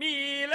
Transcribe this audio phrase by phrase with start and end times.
[0.00, 0.54] 米来，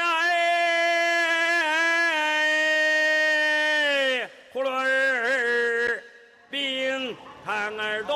[4.54, 6.02] 葫芦儿，
[6.50, 8.16] 冰糖儿多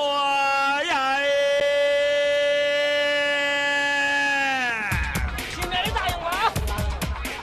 [0.86, 1.20] 呀！
[5.50, 6.26] 新来的大洋娃，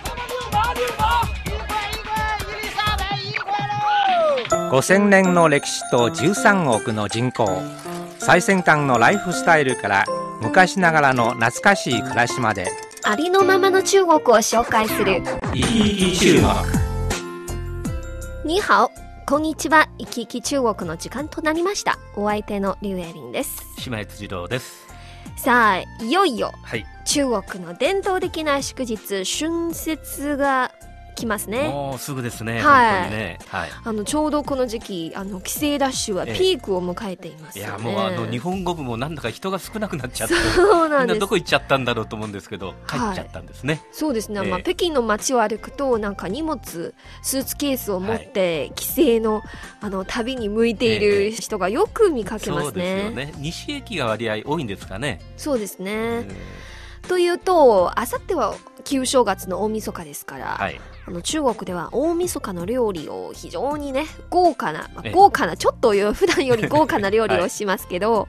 [0.07, 1.03] 我们六毛六毛，
[1.45, 2.09] 一块一块，
[2.41, 4.81] 伊丽莎白一块喽。
[4.81, 7.47] 5000年の歴史と13億の人口
[8.19, 10.07] 最先端のライフスタイルから
[10.41, 12.73] 昔ながらの懐かしい暮らしまで
[13.07, 15.23] ありのままの中国を紹介する。
[15.53, 16.41] 生き生き中
[18.45, 18.91] 国に好、
[19.27, 19.91] こんにちは。
[19.99, 21.99] 生き生き中国の時間となりました。
[22.17, 23.63] お相手のリュウエリンです。
[23.79, 24.87] 島井辻郎です。
[25.37, 26.87] さあ、いよいよはい。
[27.05, 30.73] 中国の伝統的な祝日、春節が
[31.15, 31.69] 来ますね。
[31.69, 32.61] もうすぐですね。
[32.61, 33.39] はいね。
[33.49, 33.71] はい。
[33.85, 37.85] あのちょうどこの時期あの帰省ラッシュはええピークを迎えていますいやよね。
[37.85, 43.83] もうあの日本語部もなんだか人が少なくなっちゃって、そうなんですみんなどこ行っちゃったんだろうと思うんですけど、帰っちゃったんですね。
[43.93, 49.43] そうですね、ええまあ、北京の街を歩くとなんか荷物スーツケースを持って帰省の,、
[49.81, 53.27] あの旅に向いている人がよく見かけますそうですよね。
[53.27, 53.35] ね。
[53.39, 55.21] 西駅が割合多いんですかね。
[55.37, 56.37] そうですね、うん
[57.09, 60.81] というとあさっては旧正月の大晦日ですから、はい。
[61.07, 65.13] あの中国では大晦日の料理を非常にね豪華な、まあええ。
[65.13, 67.45] 豪華なちょっとよ 普段より豪華な料理はい。
[67.45, 68.29] をしますけど、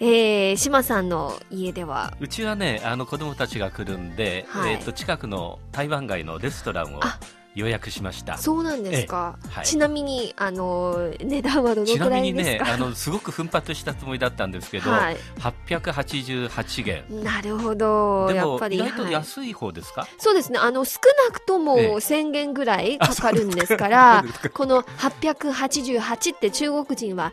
[0.00, 4.72] えー、島さんの家ではうちはね、あの子供たちが来るんで、はい。
[4.72, 7.18] えっと近くの台湾街のレストランをあ
[7.56, 8.36] 予約しました。
[8.36, 9.64] そうなんですか、はい。
[9.64, 15.16] ちなみにあの値段はどのちなくらみにね、いですかあのすごく奮発したつもりだったんですけど、はい。
[15.38, 17.24] 888元。
[17.24, 18.28] なるほど。
[18.28, 19.12] でやっぱり、も意外とはい。
[19.12, 20.06] 安い方ですか？
[20.18, 20.58] そうですね。
[20.58, 21.88] あの少なくともええ。
[21.94, 24.50] 1000元ぐらいあかかるんですから、そうですか。
[24.50, 27.32] この888って中国人は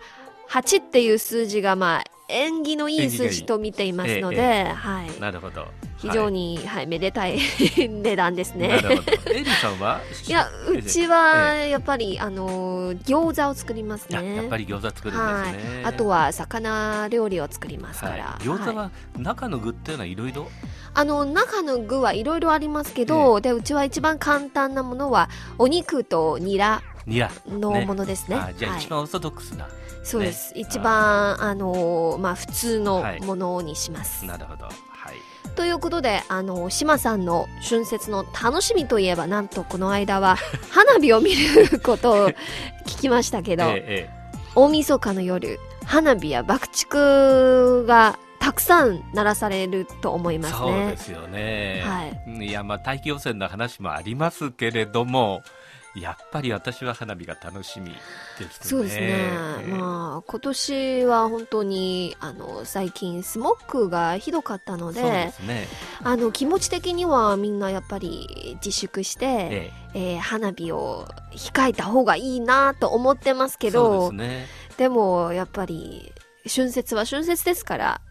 [0.49, 2.03] 8っていう数字がまあ
[2.33, 5.67] 縁起のいい数字と見ていますので、えはい、なるほど。
[5.97, 7.39] 非常に、はいめでたい
[7.77, 8.81] 値段ですはい、ねな。
[8.89, 9.11] るほど。
[9.31, 10.01] エリーさんは？
[10.27, 14.35] いやうちはやっぱり、あの餃子を作りますあね。
[14.35, 15.83] やっぱり餃子作るんはいですね。
[15.85, 20.49] あとは魚料理を作りますから、はい、餃子はいは中の具っていうのはいろいろ？
[20.95, 27.31] あの中の具はいろいろありますけど、でうちは一番簡単なものはお肉とニラニラ。
[27.49, 28.35] のものですね。
[28.35, 29.67] あじゃあはい一番オーソドックスな。
[30.03, 30.53] そうです。
[30.55, 34.25] 一番あのまあ普通のはいものにします。
[34.25, 34.65] なるほど。
[34.65, 34.75] はい。
[35.55, 40.37] ということであの島さんの春節の楽しみといえばなんとこの間は
[40.71, 42.29] 花火を見ることを
[42.85, 44.23] 聞きましたけど、ええ
[44.55, 50.97] 大晦日の夜花火や爆竹がたくさん鳴らされると思いえますそうでね。
[50.97, 51.81] すよね。
[51.85, 52.05] は
[52.41, 52.45] い。
[52.45, 55.41] いやまあ大気汚染の話もありますけれども。
[55.95, 57.95] やっぱり私は花火が楽しみで
[58.37, 58.49] すね。
[58.61, 65.67] そうですね、ええまあ今年は本当にあの最近スモッグがひどかったのでそうですね。
[66.03, 74.45] あの気持ち的にはみんなやっぱり自粛して、ええー花火を控えた方がいいなと思ってますえけどそうですね。
[74.77, 76.11] でもやっぱり
[76.51, 78.01] 春節は春節ですから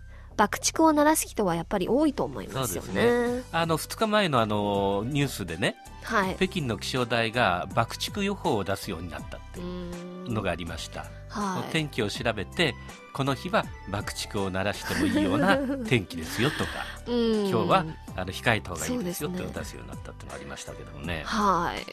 [0.42, 2.94] 爆竹を鳴らす人はやっぱり多いと思いますよね。
[2.94, 6.34] ですあの2日前のあのニュースでね、はい。
[6.34, 11.06] 北京の気象台が爆竹予報を出すようになったってういーうんのがありました。
[11.28, 11.70] はい。
[11.70, 12.75] 天気を調べて
[13.12, 16.70] この日は爆竹を鳴らしてもいいような 天気ですよとか
[17.06, 17.84] うん今日は
[18.16, 21.22] あの控えた方がいいですよって出すようになったっていうのがありましたけどもね。
[21.25, 21.86] はい。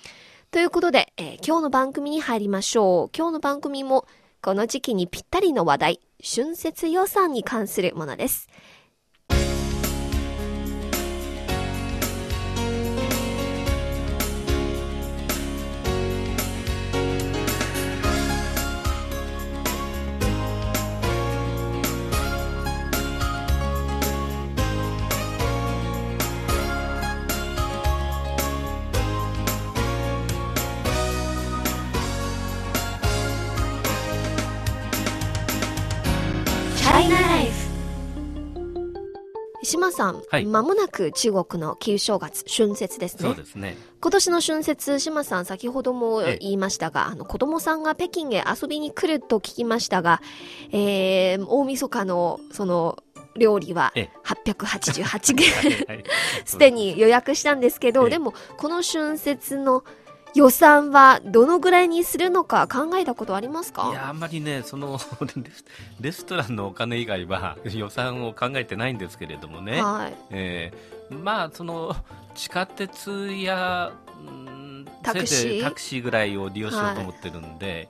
[0.50, 3.16] ということで、えー今日の番組に入りましょう。
[3.16, 4.08] 今日の番組も
[4.42, 8.48] この時期にぴったりの話題、春節予算に関するものです。
[39.70, 40.46] 島さん、はい。
[40.46, 43.22] まもなく中国の旧正月、春節ですね。
[43.22, 43.36] そう。
[43.36, 43.78] ですね。
[44.02, 46.38] 今年の春節、島さん先ほどもええ。
[46.42, 50.22] 言いましたが、あの子供さんが北京へ遊びに来ると聞きましたが、
[50.72, 52.98] えー、大晦日のその
[53.38, 54.10] 料理はええ。
[54.24, 55.52] 888元。
[55.88, 56.04] はい
[56.46, 58.10] すでに予約したんですけど、ええ。
[58.12, 59.84] でもこの春節の
[60.36, 63.90] 予算はどのぐらいにするのか考えたことありますか？
[63.92, 65.00] いやあんまりねその
[66.00, 69.82] レストランのお金以外は予算を考えてないんですけれどもね。
[69.82, 70.14] はい。
[70.30, 71.96] えーまあその
[72.36, 75.64] 地下鉄や、うんタクシー？
[75.64, 77.90] タクシーぐらいを利用しようと思ってるんで、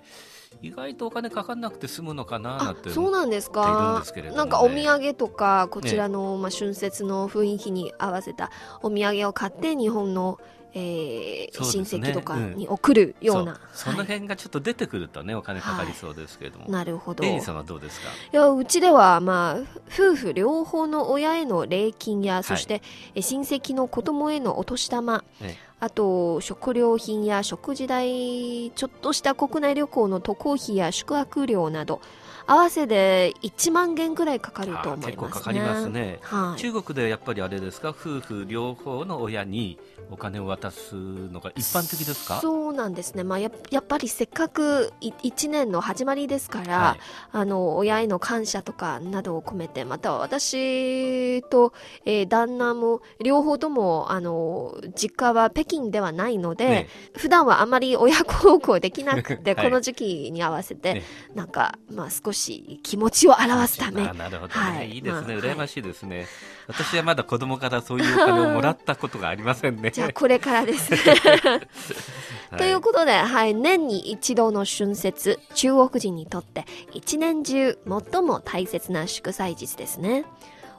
[0.62, 4.38] 意外とお金かかんなくて済むのかななんあてそうなんですかですけれどもね。
[4.38, 4.62] なんか？
[4.62, 8.51] お土産とかこちらの、まあ、春節の雰囲気に合わせた
[8.81, 10.38] お土産を買って日本の、
[10.74, 11.50] えーね。
[11.54, 17.24] 戚とかに送るような、そうそのは辺がちょっと出てくるとねお金かかりそうですけれども、い、なるほど。
[17.24, 18.07] レイさんはどうですか？
[18.34, 22.81] いやうちでは、まあ、夫婦両方の親への礼金や、そして
[23.16, 32.02] え親戚の子供へのお年玉、ええあと食料品や食事代ちょっとした国内旅行の渡航費や宿泊料など
[32.50, 35.12] 合わせで1万元くらいかかるとあ思いますね。
[35.12, 36.19] 結構かかりますね。
[36.24, 37.90] はい、中国でやっぱりあれですか？
[37.90, 39.78] 夫婦両方の親に
[40.12, 42.40] お金を渡すのが一般的ですか？
[42.42, 47.00] そうなんですね、まあ、ややっぱりせっかくい1年の始まりですから、はい。
[47.31, 51.74] あの親への感謝とかなどを込めてまた私と、
[52.06, 56.88] えー旦那も両方ともあの実家は北京ではないので、ね。
[57.18, 59.66] 普段はあまり親孝行できなくて、 はい。
[59.66, 61.04] この時期に合わせて、ね。
[61.36, 62.38] なんか、まあ、少し
[62.83, 64.01] 気持ちを表すため。
[64.01, 64.91] あなるほどね、はい。
[64.91, 66.27] い、いですね、まあ羨ましいですね、
[66.68, 69.91] 私はまだ子供からそういうお金をもらったことがありませんね。
[69.94, 70.91] じゃあこれからです。
[72.57, 80.25] ということで、はい、年に一度の春節、中国人にとって一年中最も大切な祝祭日ですね。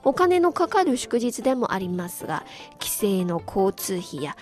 [0.02, 2.44] お金のかかる祝日でもありますが、
[2.78, 4.36] 帰省の交通費や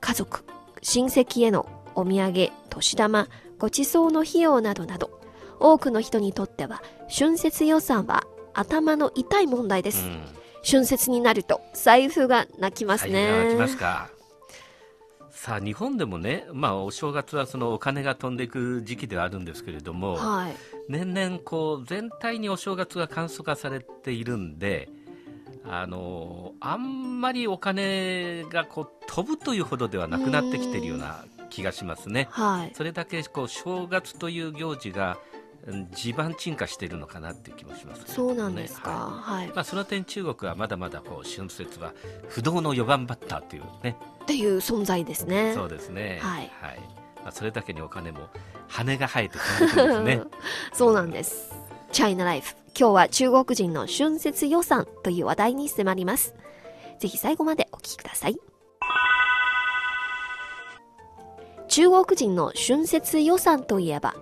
[0.00, 0.44] 家族、
[0.80, 3.28] 親戚へのお土産、年玉、
[3.58, 5.21] ご馳走の費用などなど、
[5.62, 8.24] 多くの人にとっては春節予算は
[8.54, 10.04] 頭の痛い問題です。
[10.04, 13.32] うん春節になると財布が泣きますね。
[13.32, 14.10] はい、来ますか
[15.30, 20.54] さあ日本でもね、まあ、お正月はそのお金が飛んでいく時期ではあるんですけれども、はい。
[20.88, 24.88] 年々こう全体にお正月が簡素化されているんで
[25.64, 32.28] あのあんまりお金がこう飛ぶというほどではなくなってきているような気がしますね。
[32.30, 32.72] はい。
[32.76, 35.41] それだけこう正月という行事がうん
[35.92, 38.90] 地盤沈下しているのかなっていう気もしますね、そうなんですか。
[38.90, 39.54] はいはい。
[39.54, 41.92] まあ、その点中国はまだまだこう春節は
[42.28, 45.52] 不動の4番バッターというねっていう存在ですね。
[45.54, 46.50] そうですねはい
[47.22, 48.28] まあ、それだけにお金も
[48.66, 50.22] 羽が生えてくるんですね
[50.74, 51.54] そうなんです。
[51.92, 52.56] チャイナライフ。
[52.76, 56.34] 今日は中国人の春節予算という話題に迫ります。
[56.98, 58.36] ぜひ最後までお聞きください。
[61.68, 64.14] 中国人の春節予算といえば、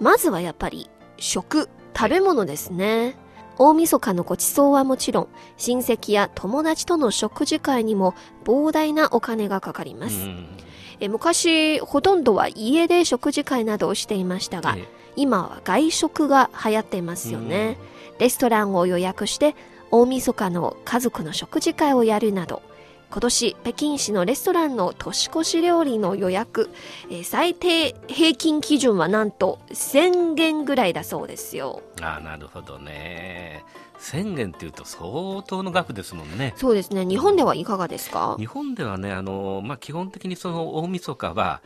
[0.00, 3.16] まずはやっぱり食、食べ物ですね。
[3.58, 8.14] 大晦日のご馳走はもちろん、親戚や友達との食事会にも
[8.44, 10.24] 膨大なお金がかかります。
[10.24, 10.56] うん
[11.00, 14.86] え昔、ほとんどは家で食事会などをしていましたが、え
[15.16, 17.78] 今は外食が流行っていますよね。
[18.18, 19.56] レストランを予約して、
[19.90, 22.62] 大晦日の家族の食事会をやるなど、
[23.10, 26.70] 今年、北京市のレストランの年越し料理の予約、
[27.10, 31.82] えー最低平均基準はなんと1000元ぐらいだそうですよ。
[32.00, 33.64] ああなるほどね。
[33.98, 36.54] 1000元っていうと相当の額ですもんね。
[36.56, 37.04] そうですね。
[37.04, 38.36] 日本ではいかがですか？
[38.38, 41.60] 日本ではねあの、まあ、基本的にその大晦日は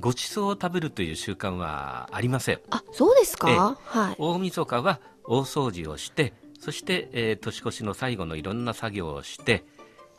[0.00, 2.60] ご馳走を食べるという習慣はありません。
[2.70, 3.56] あ、そうですか、ええ。
[4.00, 4.16] はい。
[4.18, 9.64] 大晦日は大掃除をしてそして、えー年越しの最後のいろんな作業をして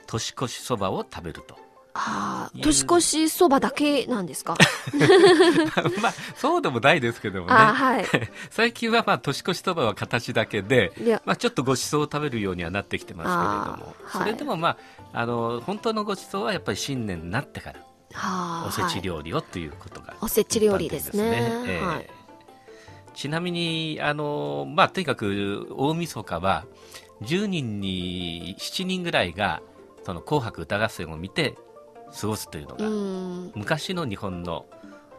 [0.09, 1.55] 年越しそばを食べると。
[1.93, 4.55] あ年越しそばだけなんですか？
[6.01, 7.53] まあそうでもないですけどもね。
[7.53, 8.05] あはい。
[8.49, 10.91] 最近はまあ年越しそばは形だけで
[11.25, 14.23] まあ、ちょっとご馳走を食べるようにはなってきてますけれども、はい。
[14.23, 14.77] それでもまあ
[15.13, 17.79] あの本当のご馳走はやっぱり新年になってから
[18.13, 21.23] はあ、おせちはい料理をということがおせち料理ですね。
[21.67, 22.09] ええはい。
[23.13, 26.65] ちなみにあの、まあ、とにかく大晦日は
[27.23, 29.61] 10人に7人ぐらいが
[30.03, 31.55] その紅白歌合戦を見て
[32.19, 33.51] 過ごすというのうが、ん。
[33.55, 34.65] 昔の日本の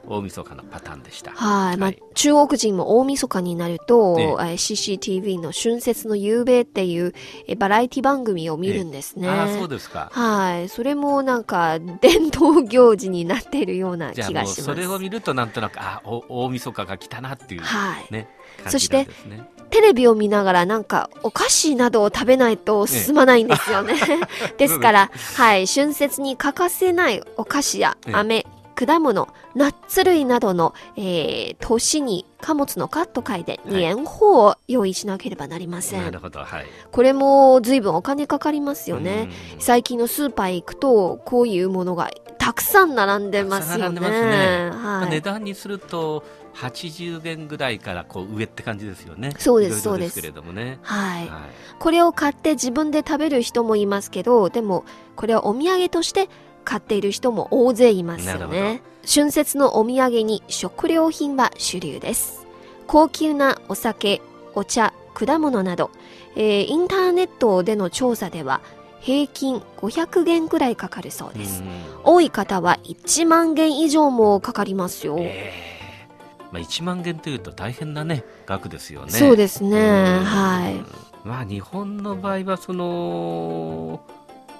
[0.07, 1.33] 大晦日のパターンでした。
[1.33, 1.77] はい。
[1.77, 7.13] まあはい、中国人も大晦日になると、えええー CCTV の春節の夕べっていう
[7.47, 9.29] えーバラエティ番組を見るんですね。
[9.29, 10.69] ああそうですかはい。
[10.69, 14.63] それもなんか、伝統行事になっているような気がします。
[14.63, 18.07] もうそれを見るとなんとなくあお大晦日が来たなっていう、はい。
[18.11, 18.29] ね、
[18.63, 19.07] 感そして。
[19.71, 23.95] テレビを見ながらなんかお菓子などを食べないと進まないんですよね。
[24.59, 28.47] ですから、はい、春節に欠かせないお菓子やええ飴、
[28.87, 36.03] 果物、ナッツ類などの、えー、年に貨物のカット会でい年宝を用意しなければなりません。
[36.03, 36.67] なるほどはい。
[36.91, 39.29] これも随分お金かかりますよね。
[39.55, 44.00] うん最近のスーパー行くと、こういうものがたくさん並んでますよね。
[44.00, 45.11] ねまあはい。
[45.11, 49.33] 値段にすると80元ぐらいからこう上って感じですよね。
[49.38, 50.78] そうですそうですけれどもね。
[50.83, 51.28] はい。
[51.28, 51.40] はい
[51.78, 54.85] これを買って自分で食べる人もいますけど、でも
[55.16, 56.28] これはお土産として
[56.64, 58.83] 買っている人も大勢いますよね。
[59.11, 62.47] 春節のお土産に食料品は主流です。
[62.87, 64.21] 高級なお酒、
[64.54, 65.90] お茶、果物など、
[66.37, 68.61] えーインターネットでの調査では
[69.00, 71.62] 平均500元くらいかかるそうです。
[72.04, 75.16] 多い方は1万元以上もかかりますよ。
[75.19, 75.80] ええ
[76.52, 79.12] まあ、1万元というと大変なね額ですよね。
[79.12, 79.78] そうですね。
[79.78, 80.85] うんはい。
[81.25, 84.02] まあ日本の場合はその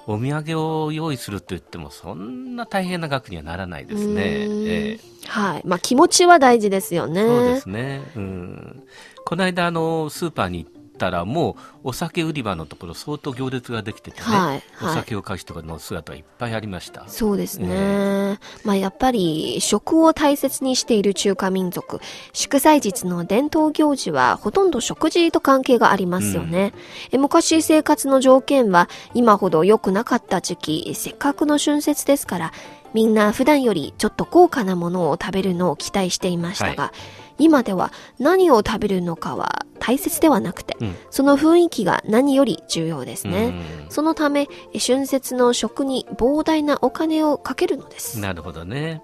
[0.07, 4.47] お土産を用意すると言ってもそんな大変な額にはならないですね。
[4.49, 5.61] ええはい。
[5.65, 7.21] まあ気持ちは大事ですよね。
[7.21, 8.01] そうですね。
[8.15, 8.83] うん。
[9.25, 10.71] この間あのスーパーに行っ
[11.01, 17.07] たらもうお酒売り場のところ相当行列ができててね、はいおはい酒を買う人の姿がいっぱいありました。
[17.07, 17.67] そうですね。
[17.71, 21.99] えまあやっぱり食を大切にしている中華民族、
[22.33, 26.73] 祝祭日の伝統行事はほとんど食事と関係がありますよね。
[27.11, 32.51] え昔生活の条件は今ほど良くなかった時期、せっかくの春節ですから、
[32.93, 36.91] みんな普段よりちょっと高価なものを食べるのを期待していましたが、
[37.41, 43.65] 今では何を食べるのかは大切ではなくて、うんその雰囲気が何より重要ですね。
[43.83, 48.19] うんそのため、え春節の食に膨大なお金をかけるのです。
[48.19, 49.01] なるほどね。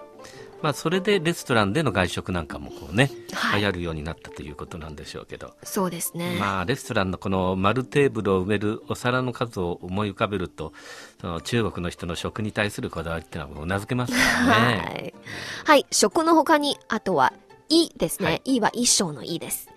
[0.62, 5.54] まあそれでレストランでの外食なんかもこうね、はい流行るようになったということなんでしょうけど。
[5.64, 6.38] そうですね。
[6.40, 10.74] まあ、レストランのこの丸テーブルを埋めるお皿の数を思い浮かべると、
[11.22, 15.14] その中国の人の食に対するこだわりっていうのはもううなずけますからはね。
[15.66, 15.68] い。
[15.68, 15.86] はい。
[15.92, 17.34] 食の他に、あとは、
[17.70, 19.70] いですね。、はいは一生のいです。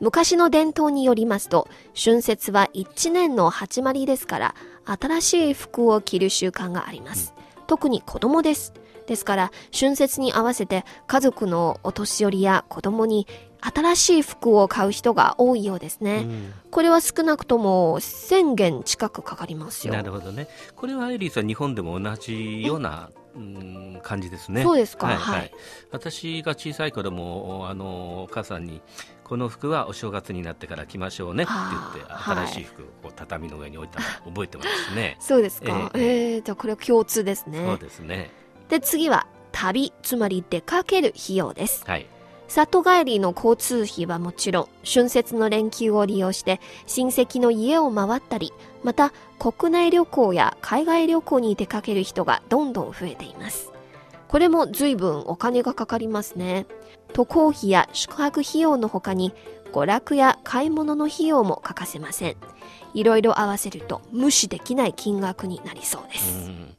[0.00, 7.34] 昔の伝統によりますと、春節は一年の始まりですから、新しい服を着る習慣があります。
[7.66, 8.72] 特に子供です。
[9.06, 13.26] ですから、春節に合わせて家族のお年寄りや子供に
[13.60, 16.18] 新しい服を買う人が多いようですね。
[16.18, 19.94] うんこれは少なくとも1000元近くかかりますよ。
[19.94, 20.48] なるほどね。
[20.76, 24.62] これはエリーさん、日本でも同じような、うん、感じですね。
[24.62, 25.52] そうですかはい、はいはい
[25.90, 28.82] 私が小さい頃も、あの、お母さんに、
[29.24, 31.52] この服はお正月になってから着ましょうねって
[31.96, 35.16] 言って、新しい服を畳の上に置いたのを覚えてますね。
[35.20, 35.90] そうですか。
[35.94, 37.64] ええー、じゃあこれは共通ですね。
[37.64, 38.30] そうですね。
[38.68, 41.84] で、次は、旅、つまり出かける費用です。
[41.86, 42.06] はい。
[42.48, 48.52] 里帰りの交通費はもちろん、春節の連休を利用して、親戚の家を回ったり、
[48.82, 53.72] また、国内旅行や海外旅行に出かける人がどんどん増えています。
[54.28, 56.66] これも随分お金がかかりますね。
[57.12, 59.32] 渡航費や宿泊費用の他に、
[59.72, 62.36] 娯楽や買い物の費用も欠かせません。
[62.94, 66.48] いろいろ合わせると無視できない金額になりそうです。
[66.48, 66.76] うん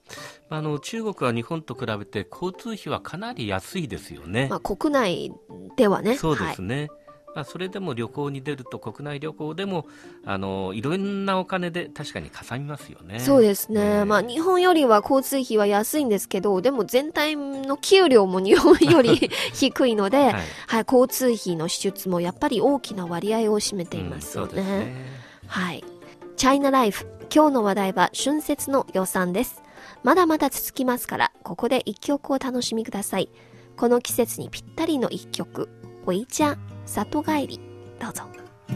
[0.51, 4.47] あの中国は日本と比べて交通費はかなり安いですよね。
[4.49, 5.31] まあ、国内
[5.75, 6.17] ではね。
[6.17, 6.89] そうではいすね。
[7.35, 9.85] まあ、それでも旅行に出ると国内旅行でも
[10.25, 13.19] あのいろんなお金で確かにかさみますよね。
[13.19, 13.81] そうですね。
[13.81, 24.79] ええまあ、日本よりは交通費は安いんですけど、でも全体の給料も日本より 低いので、はいはい、交通費の支出もやっぱり大きな割合を占めていますようんそうですね。
[24.85, 25.05] ね。
[25.47, 25.83] はい。
[26.39, 27.05] チャイナライフ。
[27.35, 29.61] 今日の話題は春節の予算です。
[30.03, 33.29] まだまだ続きますから、ここで一曲を楽しみください。
[33.75, 35.67] この季節にぴったりの一曲、
[36.05, 37.59] おいちゃん、里帰り。
[37.99, 38.23] どうぞ。
[38.69, 38.75] 我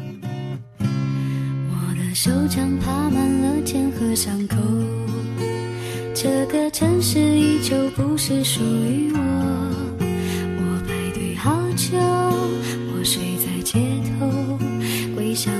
[1.96, 4.58] 的手掌爬满了茧和伤口，
[6.14, 9.20] 这个城市依旧不是属于我。
[10.60, 11.98] 我排队好久，
[12.94, 13.80] 我睡在街
[14.20, 14.28] 头，
[15.16, 15.54] 归乡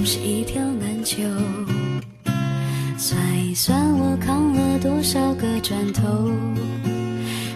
[0.00, 1.22] 总是一条难求。
[2.96, 6.32] 算一算我扛了多少个砖头，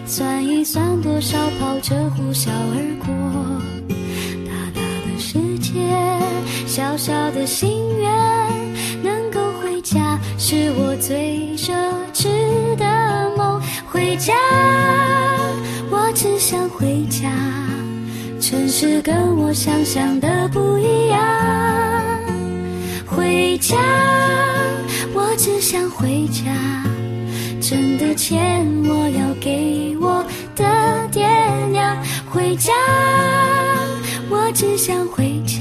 [0.05, 3.09] 算一算多少跑车呼啸而过。
[4.45, 5.73] 大大的世界，
[6.67, 8.13] 小小的心愿，
[9.01, 11.73] 能够回家是我最奢
[12.13, 13.59] 侈的梦。
[13.87, 14.35] 回家，
[15.89, 17.27] 我只想回家，
[18.39, 22.14] 城市跟我想象的不一样。
[23.25, 23.75] 回家，
[25.11, 26.43] 我只想回家，
[27.59, 30.23] 挣的钱我要给我
[30.55, 30.63] 的
[31.11, 31.27] 爹
[31.71, 31.97] 娘。
[32.29, 32.71] 回家，
[34.29, 35.57] 我只想回家，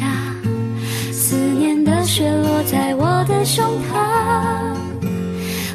[1.10, 4.76] 思念的雪落在我的胸膛。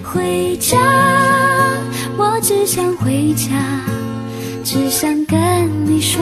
[0.03, 0.77] 回家，
[2.19, 3.50] 我只想回家，
[4.63, 5.38] 只想跟
[5.88, 6.22] 你说，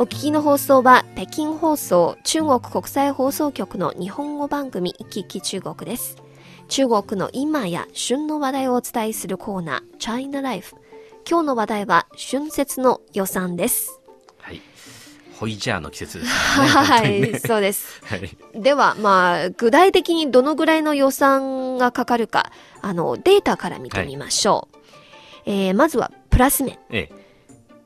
[0.00, 6.16] お聞きの放送は北京放送中国国際放送局の日本語番組「キキ中国」です。
[6.68, 10.76] 中国の今や旬の話題をお伝えするコーナー「チャイナライフ」。
[11.28, 14.00] 今日の話題は春節の予算です。
[14.38, 14.62] はい。
[15.38, 16.66] ホイジャーの季節ですね。
[16.66, 18.00] はい、ねそうです。
[18.02, 18.38] はい。
[18.54, 24.78] では、まあ、具体的にどのぐらいの予算がかかるか、あの、データから見てみましょう。
[25.44, 26.78] えーまずはプラス面。
[26.88, 27.19] ええ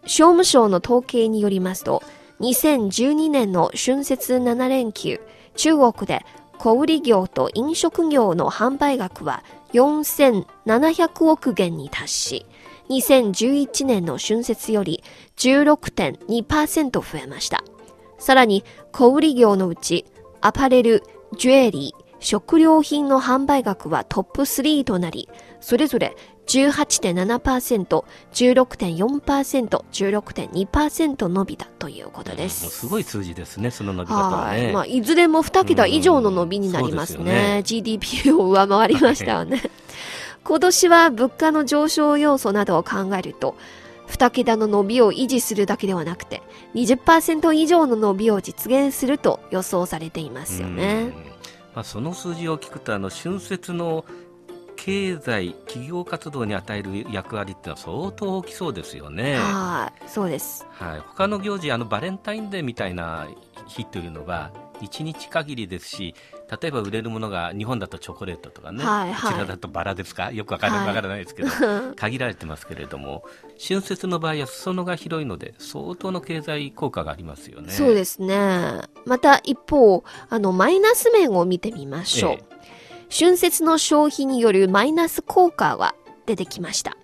[0.06, 2.02] 商務省の統計によりますと、
[2.40, 5.20] 2012年の春節7連休、
[5.56, 6.24] 中国で
[6.58, 12.46] 小売業と飲食業の販売額は4700億元に達し、
[12.90, 15.02] 2011年の春節より
[15.36, 17.64] 16.2%増えました。
[18.18, 20.06] さらに、小売業のうち、
[20.40, 21.02] アパレル、
[21.36, 25.28] ジュエリー、食料品の販売額はトップ3となり、
[25.60, 32.68] それぞれ18.7%、16.4%、16.2%伸びたということです。
[32.68, 34.60] すごい数字ですね、その伸び方ははい。
[34.60, 34.72] ね。
[34.72, 37.62] まあ、いずれも2桁以上の伸びになりますうんそうですよね。
[37.64, 39.62] GDP を上回りましたよね。
[40.44, 43.56] 今年は物価の上昇要素などを考えると、
[44.08, 46.42] 2桁の伸びを維持するだけではなくて、
[46.74, 51.34] 20%以上の伸びを実現すると予想されていますようんね。
[51.74, 54.04] まあ、その数字を聞くとあの春節の
[54.84, 59.36] 経済企業活動に与える役割ってのは相当大きそうですよね。
[59.36, 60.66] はい、そうです。
[60.72, 63.26] はい、他の行事あのバレンタインデーみたいな
[63.66, 64.50] 日というのは
[64.82, 66.14] 1日限りですし
[66.60, 70.30] 例えば売れるものが日本だとチョコレートとかね、はいはいこちらだとバラですか？
[70.32, 71.48] よくわから,、からないですけど
[71.96, 73.24] 限られてますけれども
[73.66, 77.72] 春節の場合は裾野が広いので相当の経済効果がありますよね。
[77.72, 78.82] そうですね。
[79.06, 82.32] また一方、あの、マイナス面を見てみましょう。
[82.32, 82.73] ええ
[83.16, 85.94] 春節の消費によるマイナス効果は
[86.26, 86.96] 出てきました。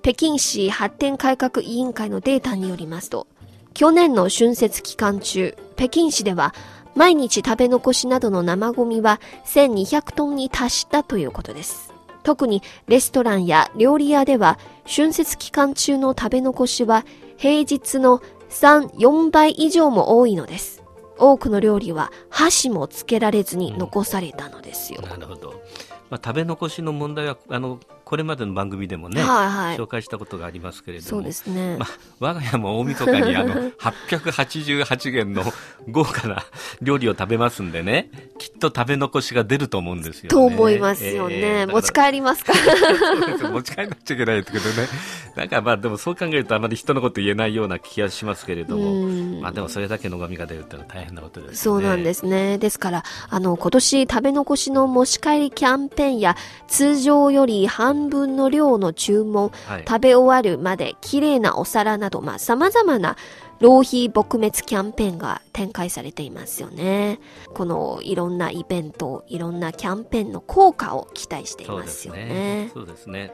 [0.00, 3.26] 北京市発展改革委員会のデータによりますと、
[3.74, 6.54] 去年の春節期間中、北京市では
[6.94, 11.92] 毎日食べ残しなどの生ゴミは1200トンに達したということです。
[12.22, 17.04] 特にレストランや料理屋では春節期間中の食べ残しは
[17.36, 20.75] 平日の3、4倍以上も多いのです。
[21.18, 25.02] 多くの料理は箸もつけられずに残されたのですよ。
[25.02, 25.62] なるほど、
[26.10, 31.76] まあ、食べ残しの問題はあのこれまでの番組でもね、はいはい紹介したことがありますけれどもそうですね。
[31.76, 31.88] まあ、
[32.20, 35.42] 我が家も大晦日に あの888元の
[35.90, 36.44] 豪華な
[36.80, 38.08] 料理を食べますんでね
[38.38, 40.28] きっと食べ残しが出ると思うんですよね。
[40.28, 41.34] と思いますよね。
[41.36, 42.52] えー持ち帰りますか？
[43.50, 44.88] 持ち帰らなくちゃいけないですけどね。
[45.34, 51.56] なんかまあでもそう考えるとあまり人のこと言えないような気がしますけれども、うんまあでもそれだけのゴミが出るってのは大変なことですね。
[51.56, 52.56] そうなんですね。
[52.58, 56.36] ですから、あの、今年食べ残しの持ち帰りキャンペーンや、
[56.68, 63.16] 通常より半分の量の注文、はい食べ終わるまで綺麗なお皿など、まあ、様々な
[63.60, 67.20] 浪費撲滅キャンペーンが展開されていますよね。
[67.54, 72.24] このいろんなイベント、いろんなキャンペーンの効果を期待していますよね。
[72.26, 72.70] ね。
[72.74, 73.32] そうですね。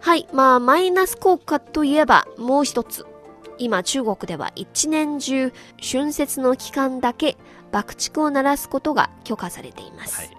[0.00, 0.26] はい。
[0.32, 3.06] まあ、マイナス効果といえば、もう一つ。
[3.58, 7.36] 今、中国では一年中、春節の期間だけ
[7.72, 10.16] 爆竹を鳴らすことが許可されています。
[10.16, 10.30] はい。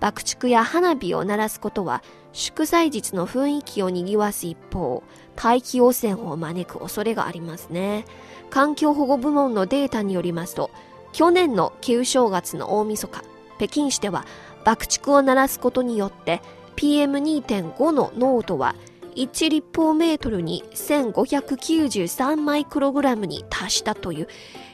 [0.00, 2.02] 爆竹や花火を鳴らすことは、
[2.32, 5.02] 祝祭日の雰囲気を賑わす一方、
[5.36, 8.04] 大気汚染を招く恐れがありますね。
[8.50, 10.70] 環境保護部門のデータによりますと、
[11.12, 13.22] 去年の旧正月の大晦日、
[13.58, 14.24] 北京市では
[14.64, 16.40] 爆竹を鳴らすことによって
[16.76, 18.74] PM2.5 の濃度は
[19.14, 24.28] 1立方メートルに1593マイクログラムに達したという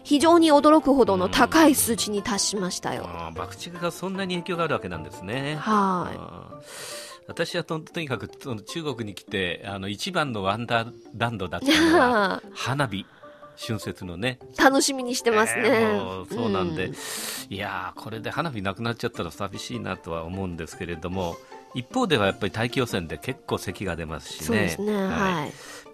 [0.05, 3.09] 非常に驚くほどの高い数値に達しましたよ。
[3.35, 5.57] 爆竹がそんなに影響があるわけなんですね。
[5.57, 7.08] はい。
[7.29, 13.07] 私はととにかくその中国に来てあの一番のワンダーランドだったのは 花火。
[13.61, 14.39] 春節のね。
[14.57, 15.63] 楽しみにしてますね。
[15.65, 16.95] えーそうなんで、うん。
[17.51, 21.37] いやーこれで花火なくなっちゃったら寂しいなとは思うんですけれども
[21.75, 24.77] 一方ではやっぱり大気汚染で結構咳が出ますしね。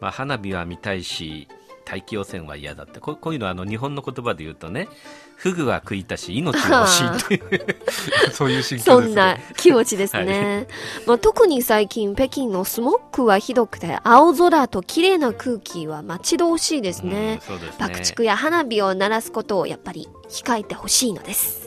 [0.00, 1.48] まあ、花火は見たいし
[1.84, 4.88] 大気汚染は嫌だってこうこういうのはあの日本の言葉で言うとね
[5.36, 7.76] フグは食いたし命は欲しいっていう
[8.32, 10.66] そういう心境ですそんな気持ちですね。
[11.06, 17.10] まあ、特に最近北京のスモッグはひどくて青空と綺麗な空気は待ち遠しいですね。
[17.10, 17.40] うんね
[17.78, 21.64] 爆竹や花火を鳴らすことをやっぱり控えてほしいのです。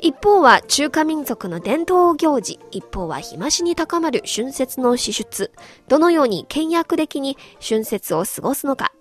[0.00, 5.50] 一方は中華民族の伝統行事、一方は日増しに高まる春節の支出。
[5.88, 8.92] どのように倹約的に春節を過ごすのか。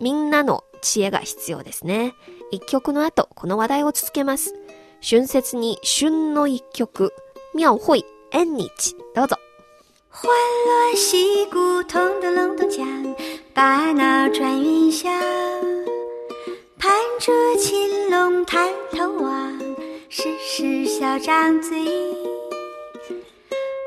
[0.00, 2.14] みんなの知恵が必要ですね。
[2.50, 4.54] 一曲の後、この話題を続けます。
[5.02, 7.12] 春節に旬の一曲、
[7.54, 9.36] 妙慧縁日、どうぞ。
[10.10, 10.30] 欢
[10.90, 13.14] 乐戏鼓咚咚隆咚锵，
[13.54, 15.08] 大闹转云霄。
[16.78, 19.58] 盘珠青龙抬头望，
[20.08, 21.78] 时时笑张嘴。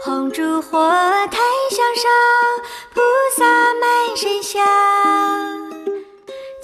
[0.04, 0.80] 红烛火
[1.28, 1.38] 台
[1.70, 2.10] 香烧，
[2.94, 3.02] 菩
[3.36, 3.46] 萨
[3.76, 5.71] 满身香。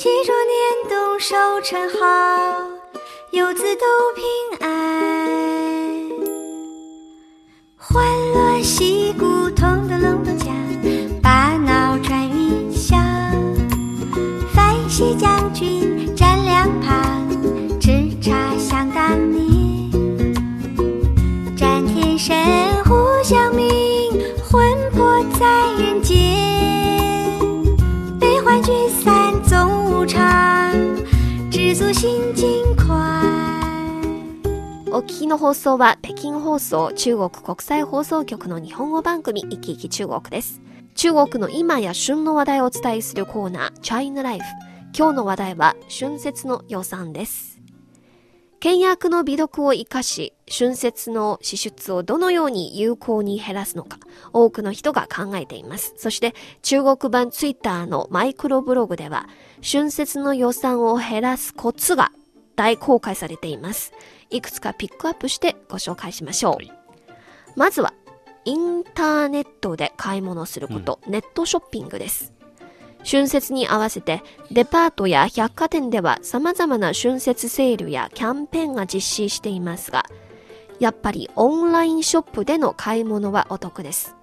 [0.07, 0.55] 记住年
[0.89, 1.99] 冬收成好，
[3.31, 4.23] 游子都平
[4.65, 4.69] 安。
[7.75, 10.45] 欢乐喜谷，同得龙咚家，
[11.21, 12.95] 把脑传云霄。
[14.55, 17.06] 范喜将军站两旁。
[31.87, 32.85] 祝新尽快。
[34.91, 40.61] お聞きの放送は北京放送中国国際放送局の日本語番組いきいき中国です。
[40.95, 44.45] 中国の今や旬の話題をお伝えするコーナーチャイナライフ。
[44.97, 47.61] 今日の話題は春節の予算です。
[48.59, 53.99] 倹約の美読を生かし、春節の支出をどのように有効に減らすのか、
[54.33, 55.93] 多くの人が考えています。
[55.97, 59.27] そして、中国版ツイッターのマイクロブログでは、
[59.61, 62.11] 春節の予算を減らすコツが
[62.55, 63.93] 大公開されています。
[64.29, 66.55] いくつかピックアップしてご紹介しましょう。
[66.55, 66.71] はい
[67.57, 67.91] まずは、
[68.45, 72.33] インターネットで買い物すること、ネットショッピングです。
[73.03, 80.05] 春節に合わせてデパートや百貨店では様々な春節セールやキャンペーンが実施していますが、
[80.79, 84.15] やっぱりオンラインショップでの買い物はお得です。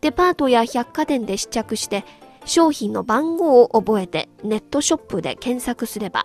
[0.00, 2.04] デパートや百貨店で試着して
[2.44, 6.24] 商品の番号を覚えてネットショップで検索すれば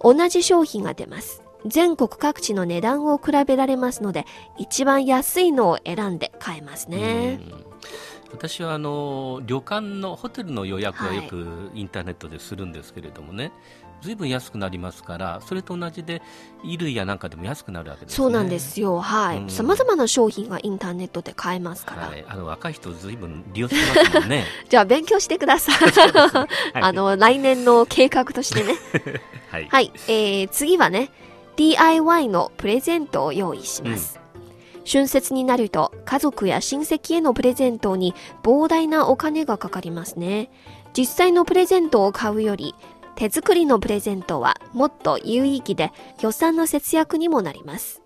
[0.00, 1.42] 同じ商品が出ます。
[1.66, 4.26] 全国各地の値段を比べられますので
[4.58, 7.40] 一番安いのを選んで買えますね。
[7.48, 7.64] うん
[8.34, 13.52] 私はあの旅館のホテルの予約ははいよくインターネットでするんですけれどもね、
[14.04, 16.20] ずいぶん安くなりますからそれと同じで
[16.58, 19.00] 衣類やなんかでも安くなるわけですねそうなんですよ。
[19.00, 19.38] はい。
[19.38, 22.08] うん様々な商品がインターネットで買えますから。
[22.08, 25.74] はい、あの若い人ずいぶん利用してますもんね じゃあ勉強してください。
[25.90, 28.74] はい あの、来年の計画としてね。
[29.50, 29.92] はい、はい。
[30.08, 31.10] えー、次はね、
[31.56, 34.20] DIY のプレゼントを用意します。
[34.90, 40.50] 春節になると家族や親戚へのプレゼントに膨大なお金がかかりますね。
[40.96, 42.74] 実際のプレゼントを買うより
[43.16, 48.02] 手作りのプレゼントはもっと有意義で予算の節約にもなります。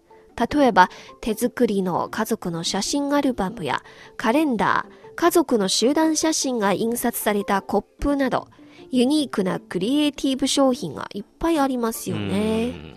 [0.52, 0.88] 例えば
[1.20, 3.82] 手作りの家族の写真アルバムや
[4.16, 8.46] カレンダー、家族の集団写真が印刷されたコップなど
[8.90, 12.66] ユニークなクリエイティブ商品がいっぱいありますようね。
[12.68, 12.94] ん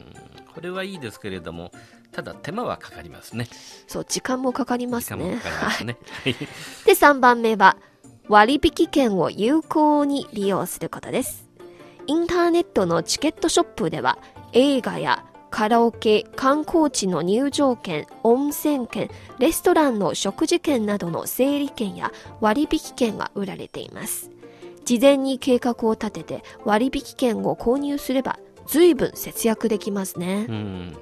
[0.54, 1.72] これはいいですけれども
[2.12, 3.48] ただ手間はかかりますね
[3.88, 5.38] そう、時間もかかりま時すね。
[5.38, 6.34] かかすねはい
[6.86, 7.78] で、3番目は、
[8.28, 11.51] 割引券を有効に利用することです。
[12.12, 14.18] インターネットのチケットショップでは、
[14.52, 24.30] 映画やカラオケ、観光地の入場券、温泉券、レストランの食事券などの整理券や割引券が売られています。
[24.84, 30.48] 事前に計画を立てて割引券を購入すれば、随分節約できますね。
[30.50, 30.98] うん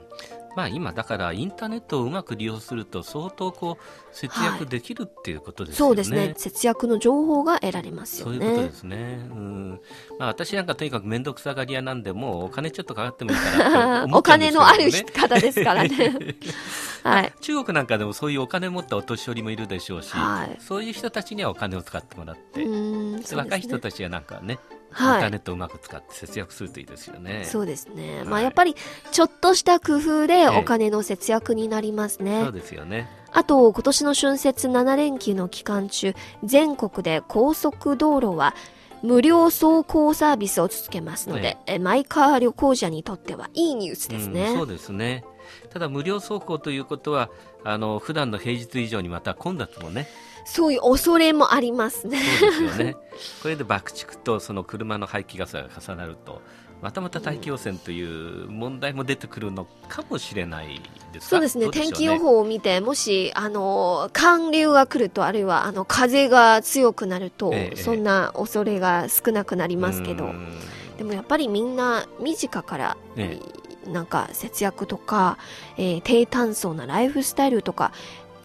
[0.55, 5.89] まあ今だからインターネットをうまく利用すると相当こう節約できるっていうことですよね。
[5.89, 6.33] そうですね。
[6.35, 8.39] 節約の情報が得られますよね。
[8.39, 8.97] そういうことですね。
[9.29, 9.81] うん。
[10.17, 16.35] まあ私なんかとにかく面倒くさがり屋なんで、もうお金ちょっとかかってもいいからって思お金のある方ですからね。
[17.03, 17.33] はい。
[17.41, 24.59] 中国なんかでもそういうお金持ったお年寄りもいるでしょうし、はいそういう人たちにはお金を使ってもらって、ね若い人たちはなんかね、
[24.89, 27.43] インタはいーネットをうまく使って節約するといいですよね。
[27.45, 28.23] そうですね。
[28.25, 28.75] まはいあやっぱり
[29.11, 32.41] ちょっとした工夫でえお金の節約になりますね。
[32.43, 33.07] そうですよね。
[33.31, 38.55] あと今年の春節7連休の期間中、全国で高速道路は
[39.01, 44.49] 無料走行サービスを続けますので、ええマイカー旅行者にとってはいいニュースですね。
[44.49, 45.23] うん、そうですね。
[45.71, 47.29] ただ無料走行ということは、
[47.63, 50.07] あの普段の平日以上にまた混雑もね、
[50.49, 52.19] そういう恐れもありますね。
[52.39, 52.95] そうですよね。
[53.41, 56.41] これで爆竹とその車の排気ガスが重なると、
[56.81, 60.81] またまた大気汚染という問題も出てくるのかもしれない
[61.11, 61.29] ですか？
[61.31, 61.65] そうですね。
[61.65, 70.57] どしょ天気予報を見て、もし、あの、寒流が来ると、あるいは、あの、風が強くなると、ええそんな恐れが少なくなりますけど、うん。
[70.97, 73.39] でもやっぱりみんな、身近から、え。
[73.87, 75.37] なんか節約とか、
[75.77, 77.91] えー低炭素なライフスタイルとか、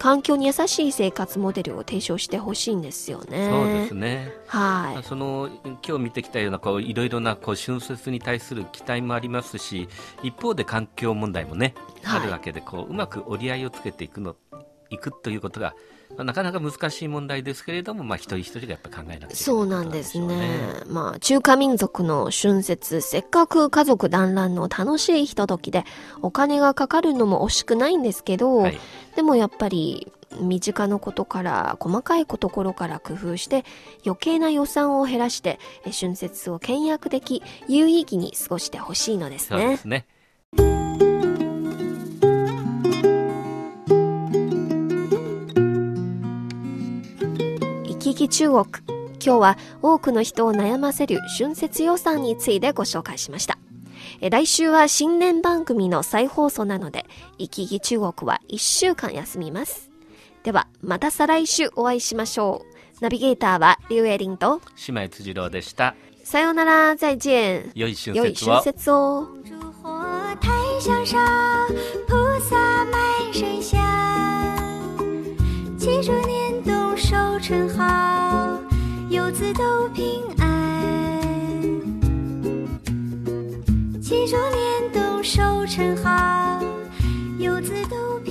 [0.05, 3.49] 環境に優しい生活モデルを提唱してほしいんですよね。
[3.49, 4.35] そうですね。
[4.49, 5.03] はい。
[5.03, 9.89] その今日見てきたようなこういろいろなこう春節に対する期待もありますし
[10.23, 14.37] 一方で環境問題もね、はいあるわけでこううまく折り合いをつけていくの
[14.91, 15.75] いくということが、
[16.17, 20.49] まあなかなか難しい問題ですけれども、まあ、一人一人がやっぱり考えなきゃいけないそうなんですね。
[20.87, 25.85] まあ、中華民族の春節、せっかく家族団らんの楽しいひとときで、
[26.23, 28.79] お金がかかるのも惜しくないんですけど、はい
[29.15, 33.65] でもやっぱり、身近なことから、細かいところから工夫して、
[34.05, 39.85] 余計な予算を減らして、え春節を倹約的、有意義に過ごしてほしいのですねそうです。
[39.87, 40.84] ね。
[48.05, 48.65] 生き中国。
[49.25, 53.59] 今日は多くの人を悩ませる春節予算についてご紹介しました。
[54.21, 57.07] え来週は新年番組の再放送なので、
[57.39, 59.91] 生き生き中国は1週間休みます。
[60.43, 62.67] では、また再来週お会いしましょ
[63.01, 63.03] う。
[63.03, 65.95] ナビゲーターはリュウエリンと、姉妹辻郎でした。
[66.23, 67.71] さようなら、再见。
[67.75, 68.73] 良い春良い節を春。
[68.73, 69.29] 節を。
[77.45, 78.59] 冬收成好，
[79.11, 81.21] 游子都平安。
[84.01, 86.59] 祈祝年冬收成好，
[87.39, 88.24] 游子都。